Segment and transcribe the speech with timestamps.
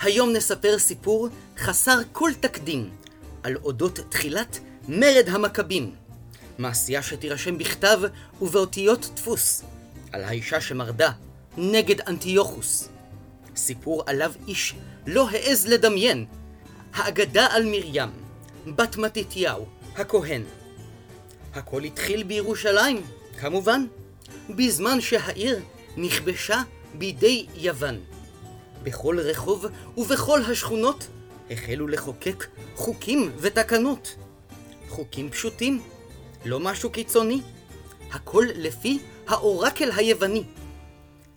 [0.00, 2.90] היום נספר סיפור חסר כל תקדים
[3.42, 5.94] על אודות תחילת מרד המכבים.
[6.58, 8.00] מעשייה שתירשם בכתב
[8.42, 9.62] ובאותיות דפוס
[10.12, 11.10] על האישה שמרדה
[11.56, 12.88] נגד אנטיוכוס.
[13.56, 14.74] סיפור עליו איש
[15.06, 16.26] לא העז לדמיין.
[16.94, 18.08] האגדה על מרים,
[18.66, 20.42] בת מתתיהו, הכהן.
[21.54, 23.02] הכל התחיל בירושלים,
[23.40, 23.86] כמובן,
[24.50, 25.60] בזמן שהעיר
[25.96, 26.62] נכבשה
[26.94, 27.98] בידי יוון.
[28.82, 31.06] בכל רחוב ובכל השכונות
[31.50, 34.14] החלו לחוקק חוקים ותקנות.
[34.88, 35.82] חוקים פשוטים,
[36.44, 37.40] לא משהו קיצוני.
[38.12, 40.44] הכל לפי האורקל היווני.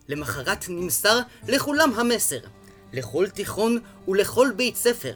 [0.08, 2.38] למחרת נמסר לכולם המסר,
[2.92, 3.78] לכל תיכון
[4.08, 5.12] ולכל בית ספר.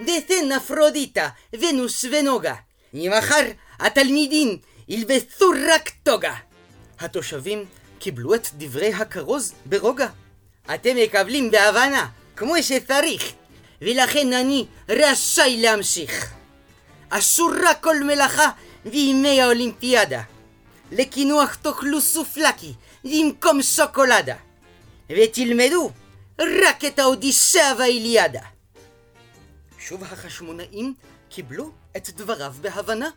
[0.00, 2.54] דתן אפרודיטה, ונוס ונוגה.
[2.94, 4.58] ממחר התלמידים
[4.88, 6.34] ילבשו רק טוגה.
[7.00, 7.64] התושבים
[7.98, 10.08] קיבלו את דברי הכרוז ברוגע.
[10.74, 13.32] אתם מקבלים בהבנה, כמו שצריך,
[13.82, 16.34] ולכן אני רשאי להמשיך.
[17.10, 18.50] אסורה כל מלאכה
[18.84, 20.22] בימי האולימפיאדה.
[20.92, 24.36] לקינוח תאכלו סופלקי במקום שוקולדה.
[25.10, 25.90] ותלמדו
[26.38, 28.40] רק את האודיסאה והאיליאדה.
[29.78, 30.94] שוב החשמונאים
[31.28, 33.10] קיבלו את דבריו בהבנה.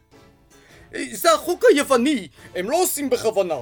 [1.11, 3.55] זה החוק היווני, הם לא עושים בכוונה.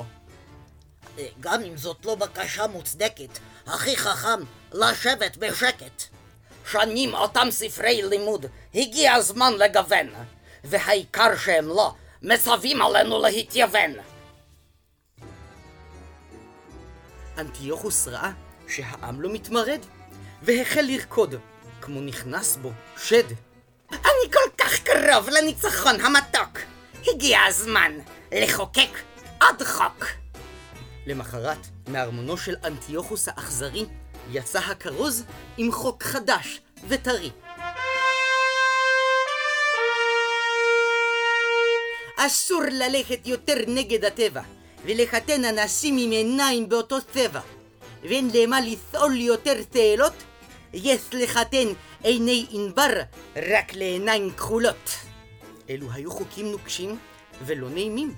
[1.39, 4.39] גם אם זאת לא בקשה מוצדקת, הכי חכם
[4.73, 6.03] לשבת בשקט.
[6.71, 10.07] שנים אותם ספרי לימוד, הגיע הזמן לגוון,
[10.63, 13.91] והעיקר שהם לא, מצווים עלינו להתייוון.
[17.37, 18.31] אנטיוכוס ראה
[18.67, 19.79] שהעם לא מתמרד,
[20.41, 21.35] והחל לרקוד,
[21.81, 23.27] כמו נכנס בו שד.
[23.91, 26.59] אני כל כך קרוב לניצחון המתוק.
[27.07, 27.91] הגיע הזמן
[28.31, 28.89] לחוקק
[29.41, 30.05] עוד חוק.
[31.07, 33.85] למחרת, מארמונו של אנטיוכוס האכזרי,
[34.31, 35.23] יצא הכרוז
[35.57, 37.31] עם חוק חדש וטרי.
[42.17, 44.41] אסור ללכת יותר נגד הטבע,
[44.85, 47.39] ולחתן אנשים עם עיניים באותו צבע.
[48.03, 50.13] ואין למה לסעול יותר תעלות,
[50.73, 51.67] יש לחתן
[52.03, 53.01] עיני ענבר
[53.35, 55.10] רק לעיניים כחולות.
[55.71, 56.99] אלו היו חוקים נוקשים
[57.45, 58.15] ולא נעימים,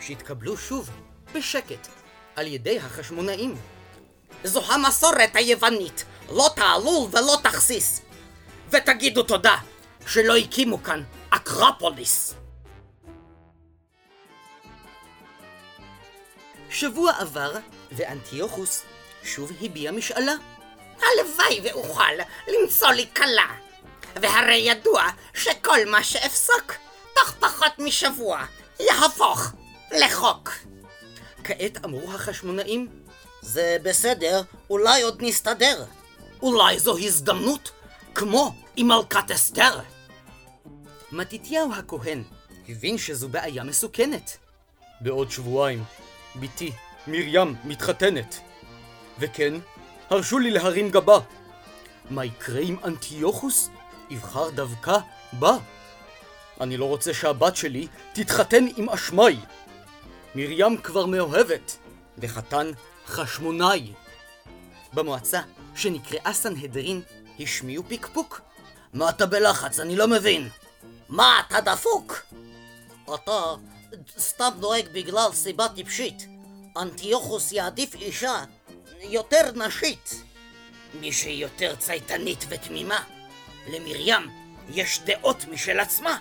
[0.00, 0.90] שהתקבלו שוב,
[1.34, 1.88] בשקט,
[2.36, 3.56] על ידי החשמונאים.
[4.44, 8.02] זו המסורת היוונית, לא תעלול ולא תכסיס.
[8.70, 9.56] ותגידו תודה
[10.06, 12.34] שלא הקימו כאן אקרופוליס.
[16.70, 17.52] שבוע עבר,
[17.92, 18.82] ואנטיוכוס
[19.24, 20.32] שוב הביע משאלה.
[20.96, 22.12] הלוואי ואוכל
[22.48, 23.46] למצוא לי כלה.
[24.16, 26.72] והרי ידוע שכל מה שאפסוק,
[27.14, 28.44] תוך פחות משבוע,
[28.80, 29.52] יהפוך
[29.98, 30.50] לחוק.
[31.44, 32.88] כעת אמרו החשמונאים,
[33.42, 35.84] זה בסדר, אולי עוד נסתדר.
[36.42, 37.70] אולי זו הזדמנות,
[38.14, 39.80] כמו עם מלכת אסתר.
[41.12, 42.22] מתתיהו הכהן
[42.68, 44.36] הבין שזו בעיה מסוכנת.
[45.00, 45.84] בעוד שבועיים,
[46.36, 46.72] בתי,
[47.06, 48.40] מרים, מתחתנת.
[49.18, 49.54] וכן,
[50.10, 51.18] הרשו לי להרים גבה.
[52.10, 53.70] מה יקרה אם אנטיוכוס
[54.10, 54.98] יבחר דווקא
[55.32, 55.56] בה?
[56.60, 59.36] אני לא רוצה שהבת שלי תתחתן עם אשמי.
[60.34, 61.76] מרים כבר מאוהבת,
[62.18, 62.70] וחתן
[63.06, 63.92] חשמונאי.
[64.92, 65.40] במועצה,
[65.74, 67.02] שנקראה סנהדרין,
[67.40, 68.40] השמיעו פקפוק.
[68.92, 69.80] מה אתה בלחץ?
[69.80, 70.48] אני לא מבין.
[71.08, 72.22] מה, אתה דפוק?
[73.14, 73.54] אתה
[74.18, 76.26] סתם נוהג בגלל סיבה טיפשית.
[76.76, 78.44] אנטיוכוס יעדיף אישה
[79.00, 80.22] יותר נשית.
[81.00, 83.02] מי שהיא יותר צייתנית ותמימה.
[83.68, 84.30] למרים
[84.68, 86.18] יש דעות משל עצמה.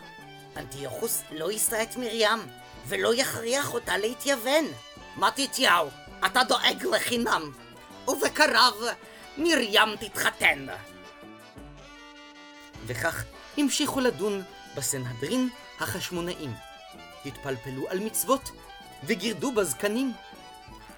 [0.60, 2.40] אנטיוכוס לא יישא את מרים,
[2.88, 4.66] ולא יכריח אותה להתייוון.
[5.18, 5.90] מתתיהו,
[6.26, 7.52] אתה דואג לחינם,
[8.08, 8.74] ובקרב
[9.38, 10.66] מרים תתחתן.
[12.86, 13.24] וכך
[13.58, 14.44] המשיכו לדון
[14.76, 15.50] בסנהדרין
[15.80, 16.54] החשמונאים.
[17.26, 18.52] התפלפלו על מצוות
[19.04, 20.14] וגירדו בזקנים.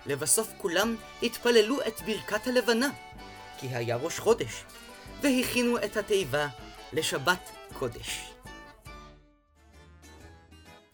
[0.05, 2.89] לבסוף כולם התפללו את ברכת הלבנה,
[3.57, 4.63] כי היה ראש חודש,
[5.21, 6.47] והכינו את התיבה
[6.93, 7.49] לשבת
[7.79, 8.30] קודש.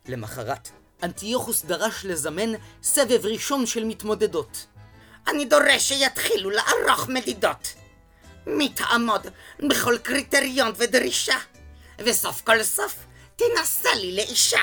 [0.07, 0.69] למחרת,
[1.03, 4.65] אנטיוכוס דרש לזמן סבב ראשון של מתמודדות.
[5.27, 7.73] אני דורש שיתחילו לערוך מדידות.
[8.47, 9.27] מי תעמוד
[9.69, 11.37] בכל קריטריון ודרישה,
[11.99, 12.95] וסוף כל סוף
[13.35, 14.61] תנסה לי לאישה.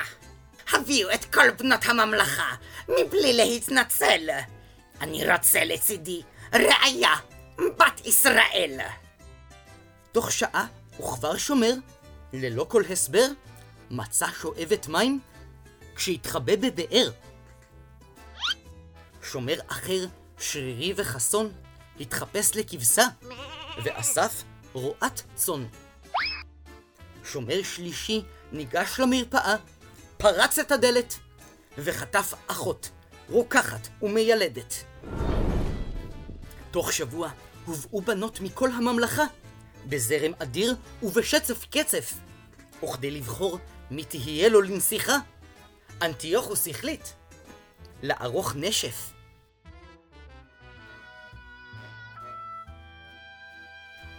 [0.73, 2.55] הביאו את כל בנות הממלכה,
[2.89, 4.31] מבלי להתנצל.
[5.01, 6.23] אני רוצה לצידי
[6.55, 7.15] ראיה,
[7.59, 8.81] בת ישראל.
[10.13, 10.67] תוך שעה,
[11.01, 11.75] וכבר שומר,
[12.33, 13.27] ללא כל הסבר,
[13.91, 15.21] מצא שואבת מים
[15.95, 17.11] כשהתחבא בבאר.
[19.23, 20.07] שומר אחר,
[20.39, 21.53] שרירי וחסון,
[22.01, 23.05] התחפש לכבשה,
[23.85, 24.43] ואסף
[24.73, 25.67] רועת צאן.
[27.25, 29.57] שומר שלישי ניגש למרפאה,
[30.17, 31.15] פרץ את הדלת,
[31.79, 32.91] וחטף אחות,
[33.29, 34.75] רוקחת ומיילדת.
[36.71, 37.31] תוך שבוע
[37.65, 39.25] הובאו בנות מכל הממלכה,
[39.87, 42.15] בזרם אדיר ובשצף קצף,
[42.85, 43.59] וכדי לבחור
[43.91, 45.19] מי תהיה לו לנסיכה,
[46.03, 47.09] אנטיוכוס החליט
[48.03, 49.13] לערוך נשף.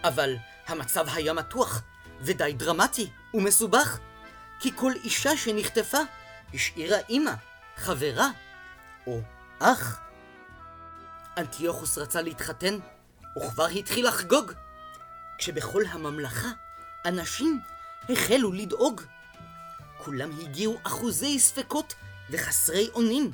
[0.04, 0.36] אבל
[0.66, 1.82] המצב היה מתוח
[2.20, 3.98] ודי דרמטי ומסובך,
[4.60, 5.98] כי כל אישה שנחטפה
[6.54, 7.32] השאירה אימא,
[7.76, 8.28] חברה
[9.06, 9.20] או
[9.58, 10.00] אח.
[11.38, 12.78] אנטיוכוס רצה להתחתן,
[13.38, 14.52] וכבר התחיל לחגוג,
[15.38, 16.48] כשבכל הממלכה
[17.04, 17.60] אנשים
[18.08, 19.02] החלו לדאוג.
[20.06, 21.94] כולם הגיעו אחוזי ספקות
[22.30, 23.30] וחסרי אונים,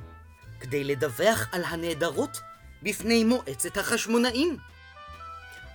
[0.60, 2.40] כדי לדווח על הנעדרות
[2.82, 4.56] בפני מועצת החשמונאים.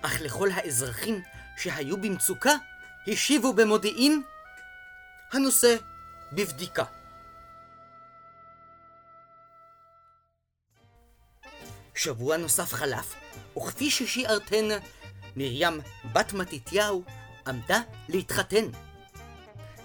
[0.02, 1.22] אך לכל האזרחים
[1.56, 2.52] שהיו במצוקה
[3.06, 4.22] השיבו במודיעין
[5.32, 5.76] הנושא
[6.32, 6.84] בבדיקה.
[11.94, 13.14] שבוע נוסף חלף,
[13.56, 14.68] וכפי ששיערתן,
[15.36, 15.80] מרים
[16.12, 17.04] בת מתתיהו
[17.46, 18.87] עמדה להתחתן.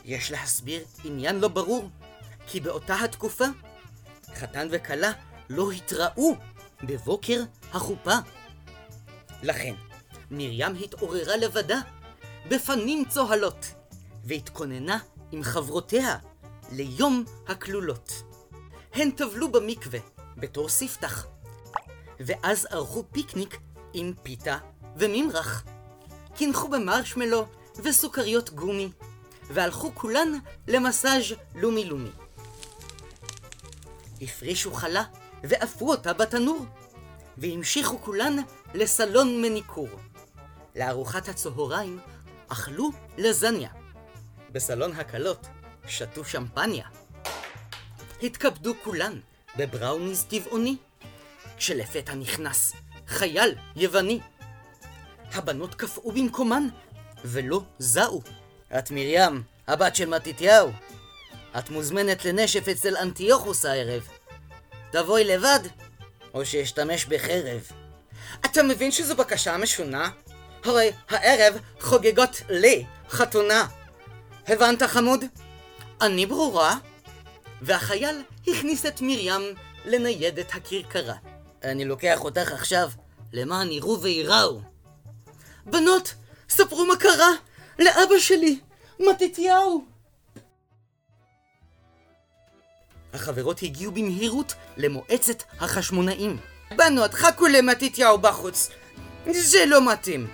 [0.05, 1.89] יש להסביר עניין לא ברור,
[2.47, 3.45] כי באותה התקופה
[4.35, 5.11] חתן וכלה
[5.49, 6.35] לא התראו
[6.83, 7.41] בבוקר
[7.71, 8.15] החופה.
[9.43, 9.73] לכן,
[10.31, 11.79] מרים התעוררה לבדה,
[12.49, 13.65] בפנים צוהלות,
[14.23, 14.99] והתכוננה
[15.31, 16.17] עם חברותיה
[16.71, 18.23] ליום הכלולות.
[18.93, 19.99] הן טבלו במקווה
[20.37, 21.27] בתור ספתח,
[22.19, 23.59] ואז ערכו פיקניק
[23.93, 24.57] עם פיתה
[24.95, 25.63] וממרח.
[26.35, 27.45] קינחו במרשמלו
[27.83, 28.91] וסוכריות גומי,
[29.47, 30.33] והלכו כולן
[30.67, 32.11] למסאז' לומי לומי.
[34.21, 35.03] הפרישו חלה
[35.43, 36.65] ואפו אותה בתנור,
[37.37, 38.35] והמשיכו כולן
[38.73, 39.89] לסלון מניקור.
[40.75, 41.99] לארוחת הצהריים
[42.47, 43.69] אכלו לזניה.
[44.51, 45.47] בסלון הכלות
[45.87, 46.87] שתו שמפניה.
[48.23, 49.19] התכבדו כולן
[49.57, 50.77] בבראוניז טבעוני,
[51.57, 52.73] כשלפתע נכנס
[53.07, 54.19] חייל יווני.
[55.31, 56.67] הבנות קפאו במקומן
[57.25, 58.21] ולא זעו.
[58.77, 60.71] את מרים, הבת של מתתיהו.
[61.57, 64.07] את מוזמנת לנשף אצל אנטיוכוס הערב.
[64.91, 65.59] תבואי לבד,
[66.33, 67.61] או שאשתמש בחרב.
[68.45, 70.09] אתה מבין שזו בקשה משונה?
[70.63, 73.67] הרי הערב חוגגות לי חתונה.
[74.47, 75.25] הבנת חמוד?
[76.01, 76.77] אני ברורה?
[77.61, 79.41] והחייל הכניס את מרים
[79.85, 81.15] לניידת הכרכרה.
[81.63, 82.89] אני לוקח אותך עכשיו
[83.33, 84.61] למען יראו וייראו.
[85.65, 86.13] בנות,
[86.49, 87.31] ספרו מה קרה
[87.79, 88.59] לאבא שלי,
[88.99, 89.85] מתתיהו.
[93.13, 96.37] החברות הגיעו במהירות למועצת החשמונאים.
[96.77, 98.69] בנות, חכו למתתיהו בחוץ.
[99.31, 100.27] זה לא מתאים.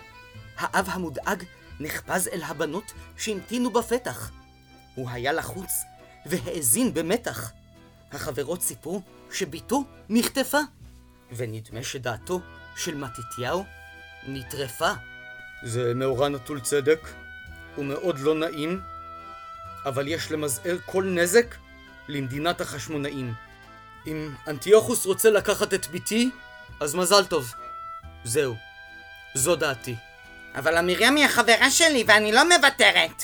[0.57, 1.43] האב המודאג
[1.79, 4.31] נחפז אל הבנות שהמתינו בפתח.
[4.95, 5.71] הוא היה לחוץ
[6.25, 7.51] והאזין במתח.
[8.11, 9.01] החברות סיפרו
[9.31, 10.59] שבתו נחטפה,
[11.31, 12.41] ונדמה שדעתו
[12.75, 13.65] של מתתיהו
[14.27, 14.91] נטרפה.
[15.63, 16.99] זה מאורע נטול צדק,
[17.79, 18.81] ומאוד לא נעים,
[19.85, 21.55] אבל יש למזער כל נזק
[22.07, 23.33] למדינת החשמונאים.
[24.07, 26.29] אם אנטיוכוס רוצה לקחת את ביתי,
[26.79, 27.53] אז מזל טוב.
[28.23, 28.55] זהו.
[29.33, 29.95] זו דעתי.
[30.55, 33.23] אבל המרים היא החברה שלי ואני לא מוותרת.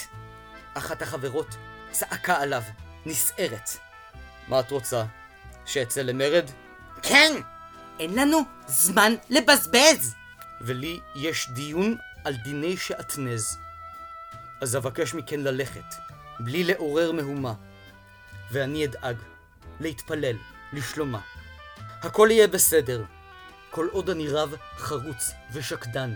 [0.73, 1.55] אחת החברות
[1.91, 2.63] צעקה עליו,
[3.05, 3.69] נסערת.
[4.47, 5.03] מה את רוצה?
[5.65, 6.49] שאצא למרד?
[7.01, 7.33] כן!
[7.99, 10.15] אין לנו זמן לבזבז!
[10.61, 13.57] ולי יש דיון על דיני שעטנז.
[14.61, 15.95] אז אבקש מכן ללכת,
[16.39, 17.53] בלי לעורר מהומה.
[18.51, 19.17] ואני אדאג
[19.79, 20.35] להתפלל
[20.73, 21.19] לשלומה.
[22.01, 23.03] הכל יהיה בסדר,
[23.69, 26.13] כל עוד אני רב חרוץ ושקדן.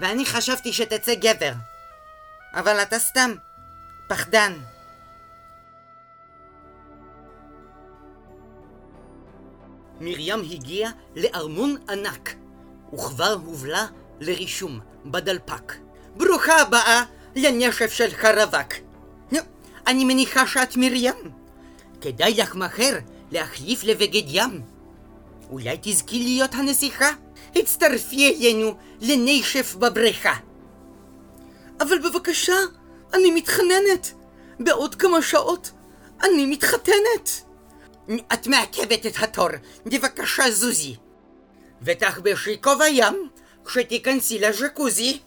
[0.00, 1.52] ואני חשבתי שתצא גבר.
[2.54, 3.30] אבל אתה סתם
[4.08, 4.52] פחדן.
[10.00, 12.34] מרים הגיעה לארמון ענק,
[12.94, 13.86] וכבר הובלה
[14.20, 15.72] לרישום בדלפק.
[16.16, 17.04] ברוכה הבאה
[17.36, 18.72] לנשף של קרווק.
[19.32, 19.38] נו,
[19.86, 21.14] אני מניחה שאת מרים.
[22.00, 22.98] כדאי לך מהר
[23.30, 24.62] להחליף לבגד ים.
[25.50, 27.10] אולי תזכי להיות הנסיכה?
[27.56, 30.34] הצטרפי אלינו לנשף בבריכה.
[31.80, 32.56] אבל בבקשה,
[33.14, 34.12] אני מתחננת.
[34.60, 35.70] בעוד כמה שעות
[36.24, 37.42] אני מתחתנת.
[38.32, 39.48] את מעכבת את התור,
[39.86, 40.96] בבקשה זוזי.
[41.82, 43.28] ותחבשי כובע ים
[43.64, 45.18] כשתיכנסי לז'קוזי.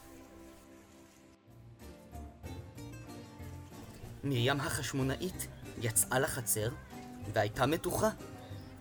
[4.26, 5.48] מרים החשמונאית
[5.82, 6.70] יצאה לחצר
[7.34, 8.10] והייתה מתוחה.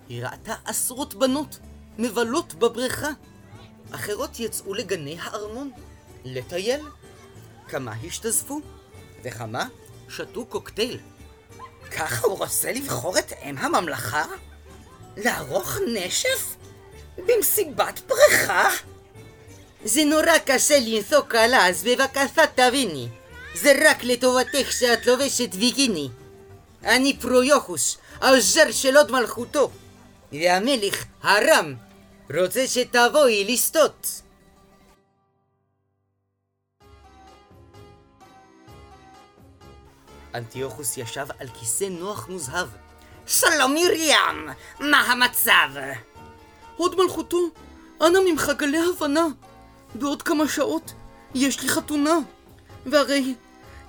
[0.09, 1.59] היא ראתה עשרות בנות
[1.99, 3.11] מבלות בבריכה.
[3.91, 5.71] אחרות יצאו לגני הארמון
[6.25, 6.81] לטייל.
[7.69, 8.61] כמה השתזפו,
[9.23, 9.67] וכמה
[10.09, 10.99] שתו קוקטייל.
[11.91, 14.25] ככה הוא רוצה לבחור את אם הממלכה?
[15.17, 16.57] לערוך נשף?
[17.17, 18.69] במסיבת בריכה?
[19.85, 23.09] זה נורא קשה לנסוע קלה, אז בבקשה תביני.
[23.55, 26.09] זה רק לטובתך שאת לובשת ויגיני.
[26.85, 29.71] אני פרויוחוס, העוזר של הוד מלכותו.
[30.33, 31.75] והמלך, הרם,
[32.39, 34.23] רוצה שתבואי לסטות.
[40.35, 42.69] אנטיוכוס ישב על כיסא נוח מוזהב.
[43.27, 44.49] שלום מרים,
[44.81, 45.69] מה המצב?
[46.77, 47.39] הוד מלכותו,
[48.01, 49.27] אנא ממך גלה הבנה.
[49.95, 50.93] בעוד כמה שעות
[51.35, 52.19] יש לי חתונה.
[52.87, 53.35] והרי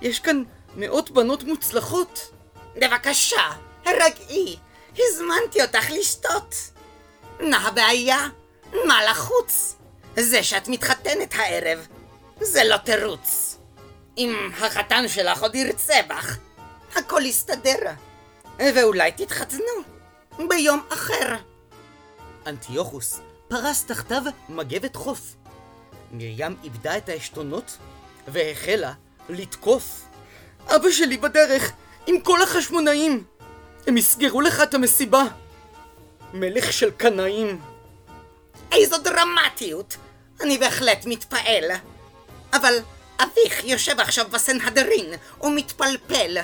[0.00, 0.42] יש כאן
[0.76, 2.30] מאות בנות מוצלחות.
[2.76, 3.50] בבקשה,
[3.84, 4.56] הרגעי,
[4.98, 6.54] הזמנתי אותך לשתות.
[7.40, 8.28] מה הבעיה?
[8.86, 9.76] מה לחוץ?
[10.16, 11.86] זה שאת מתחתנת הערב,
[12.40, 13.58] זה לא תירוץ.
[14.18, 16.38] אם החתן שלך עוד ירצה בך,
[16.96, 17.90] הכל יסתדר.
[18.58, 19.64] ואולי תתחתנו
[20.48, 21.36] ביום אחר.
[22.46, 25.20] אנטיוכוס פרס תחתיו מגבת חוף.
[26.12, 27.76] מרים איבדה את העשתונות
[28.28, 28.92] והחלה
[29.28, 30.02] לתקוף.
[30.66, 31.72] אבא שלי בדרך,
[32.06, 33.24] עם כל החשמונאים.
[33.86, 35.22] הם יסגרו לך את המסיבה.
[36.34, 37.60] מלך של קנאים.
[38.72, 39.96] איזו דרמטיות!
[40.40, 41.64] אני בהחלט מתפעל.
[42.52, 42.74] אבל
[43.18, 46.38] אביך יושב עכשיו בסנהדרין ומתפלפל.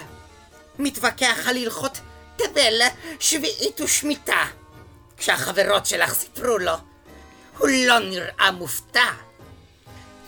[0.78, 2.00] מתווכח על הלכות
[2.36, 2.80] תבל,
[3.20, 4.44] שביעית ושמיטה.
[5.16, 6.72] כשהחברות שלך סיפרו לו,
[7.58, 9.04] הוא לא נראה מופתע.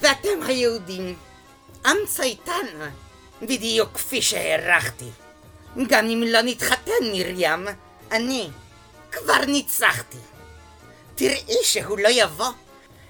[0.01, 1.17] ואתם היהודים,
[1.87, 2.91] עם צייתן,
[3.43, 5.11] בדיוק כפי שהערכתי.
[5.89, 7.67] גם אם לא נתחתן מרים,
[8.13, 8.49] אני
[9.13, 10.19] כבר ניצחתי.
[11.15, 12.51] תראי שהוא לא יבוא,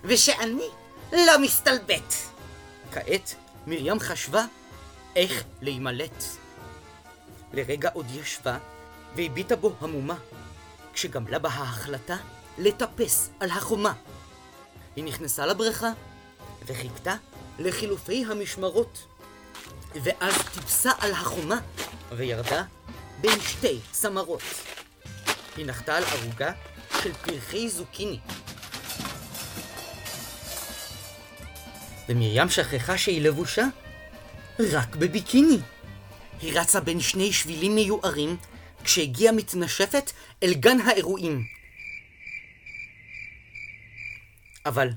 [0.05, 0.69] ושאני
[1.13, 2.15] לא מסתלבט.
[2.93, 3.35] כעת
[3.67, 4.45] מרים חשבה
[5.17, 6.25] איך להימלט.
[7.53, 8.59] לרגע עוד ישבה
[9.17, 10.17] והביטה בו המומה,
[10.93, 12.17] כשגמלה בה ההחלטה
[12.59, 13.93] לטפס על החומה.
[14.97, 15.91] היא נכנסה לבריכה
[16.67, 17.17] וחיכתה
[17.59, 19.07] לחילופי המשמרות.
[20.03, 21.61] ואז טיפסה על החומה
[22.13, 22.65] וירדה
[23.21, 24.43] בין שתי צמרות.
[25.57, 26.53] היא נחתה על ערוגה
[27.03, 28.19] של פרחי זוקיני.
[32.09, 33.65] ומרים שכחה שהיא לבושה
[34.73, 35.59] רק בביקיני.
[36.41, 38.37] היא רצה בין שני שבילים מיוערים
[38.85, 41.45] כשהגיעה מתנשפת אל גן האירועים.
[44.67, 44.89] אבל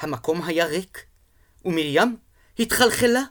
[0.00, 1.04] המקום היה ריק,
[1.64, 2.16] ומרים
[2.58, 3.22] התחלחלה.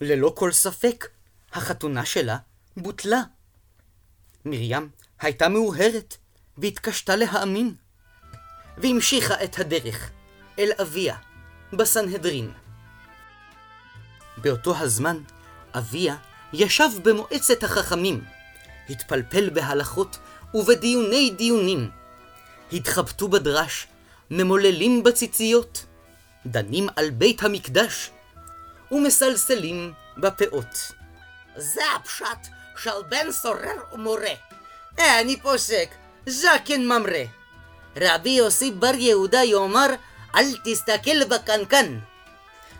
[0.00, 1.08] ללא כל ספק,
[1.52, 2.36] החתונה שלה
[2.76, 3.22] בוטלה.
[4.44, 4.88] מרים
[5.20, 6.16] הייתה מאוהרת,
[6.58, 7.74] והתקשתה להאמין.
[8.78, 10.10] והמשיכה את הדרך
[10.58, 11.16] אל אביה
[11.72, 12.52] בסנהדרין.
[14.36, 15.18] באותו הזמן,
[15.74, 16.16] אביה
[16.52, 18.24] ישב במועצת החכמים,
[18.88, 20.18] התפלפל בהלכות
[20.54, 21.90] ובדיוני דיונים.
[22.72, 23.86] התחבטו בדרש,
[24.30, 25.86] ממוללים בציציות,
[26.46, 28.10] דנים על בית המקדש,
[28.92, 30.92] ומסלסלים בפאות.
[31.56, 34.34] זה הפשט של בן סורר ומורה.
[34.98, 35.88] אני פוסק,
[36.26, 37.24] זקן ממרא.
[37.96, 39.86] רבי יוסי בר יהודה יאמר,
[40.34, 41.98] אל תסתכל בקנקן.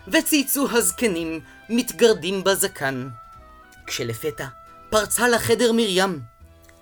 [0.07, 1.39] וצייצו הזקנים,
[1.69, 3.09] מתגרדים בזקן.
[3.87, 4.47] כשלפתע
[4.89, 6.19] פרצה לחדר מרים.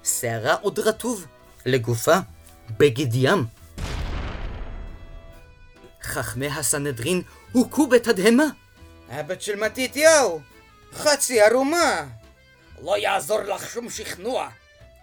[0.03, 1.25] שערה עוד רטוב,
[1.65, 2.17] לגופה
[2.77, 3.45] בגד ים.
[6.03, 8.43] חכמי הסנהדרין הוכו בתדהמה.
[9.10, 10.41] הבת של מתתיהו,
[10.93, 12.03] חצי ערומה.
[12.84, 14.50] לא יעזור לך שום שכנוע.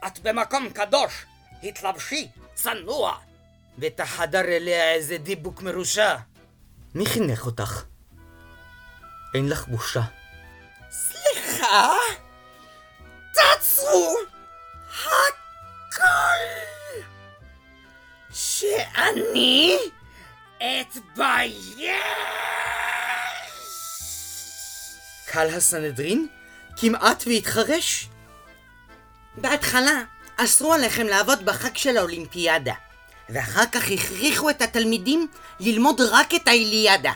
[0.06, 1.24] את במקום קדוש,
[1.62, 3.18] התלבשי, צנוע.
[3.78, 6.16] ותחדר אליה איזה דיבוק מרושע.
[6.94, 7.84] מי חינך אותך?
[9.34, 10.02] אין לך בושה.
[10.90, 11.92] סליחה?
[13.34, 14.14] תעצרו!
[15.04, 16.38] הכל!
[18.30, 19.78] שאני
[20.58, 21.94] אתבייש!
[25.26, 26.26] קהל הסנהדרין
[26.76, 28.08] כמעט והתחרש.
[29.36, 30.02] בהתחלה
[30.36, 32.74] אסרו עליכם לעבוד בחג של האולימפיאדה,
[33.28, 35.28] ואחר כך הכריחו את התלמידים
[35.60, 37.12] ללמוד רק את האיליאדה.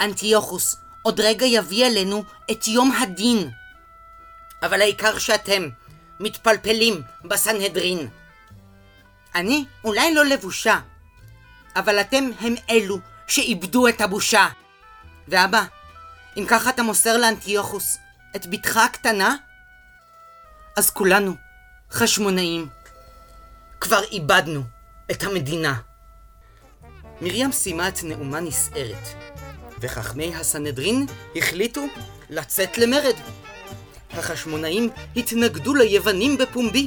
[0.00, 3.50] אנטיוכוס עוד רגע יביא עלינו את יום הדין.
[4.62, 5.68] אבל העיקר שאתם
[6.20, 8.08] מתפלפלים בסנהדרין.
[9.34, 10.78] אני אולי לא לבושה,
[11.78, 14.46] אבל אתם הם אלו שאיבדו את הבושה.
[15.28, 15.64] ואבא,
[16.36, 17.98] אם ככה אתה מוסר לאנטיוכוס
[18.36, 19.36] את בתך הקטנה,
[20.76, 21.34] אז כולנו
[21.90, 22.68] חשמונאים.
[23.80, 24.62] כבר איבדנו
[25.10, 25.74] את המדינה.
[27.20, 29.08] מרים סיימה את נאומה נסערת,
[29.80, 31.06] וחכמי הסנהדרין
[31.36, 31.86] החליטו
[32.30, 33.14] לצאת למרד.
[34.10, 36.86] החשמונאים התנגדו ליוונים בפומבי,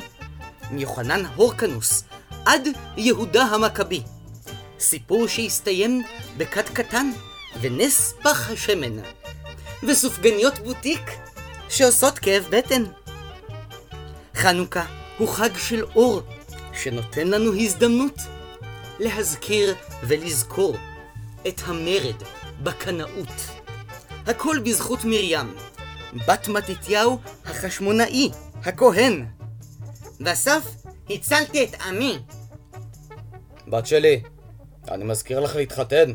[0.72, 2.04] מיוחנן הורקנוס
[2.46, 2.68] עד
[2.98, 4.04] יהודה המכבי.
[4.82, 6.04] סיפור שהסתיים
[6.38, 7.12] בכת קטן
[7.62, 8.98] ונס פח השמן,
[9.84, 11.02] וסופגניות בוטיק
[11.70, 12.84] שעושות כאב בטן.
[14.36, 14.86] חנוכה
[15.18, 16.22] הוא חג של אור,
[16.74, 18.20] שנותן לנו הזדמנות
[19.00, 20.76] להזכיר ולזכור
[21.48, 22.24] את המרד
[22.64, 23.62] בקנאות.
[24.28, 25.56] הכל בזכות מרים,
[26.28, 28.30] בת מתתיהו החשמונאי,
[28.64, 29.26] הכהן.
[30.20, 30.76] בסוף
[31.10, 32.20] הצלתי את עמי.
[33.68, 34.22] בת שלי,
[34.90, 36.14] אני מזכיר לך להתחתן.